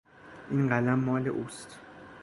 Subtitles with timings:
[0.49, 1.79] این قلم مال اوست.